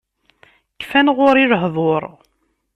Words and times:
Kfan 0.81 1.07
ɣur-i 1.17 1.45
lehdur. 1.51 2.03